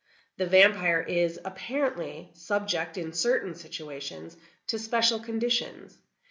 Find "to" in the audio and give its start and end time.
4.65-4.79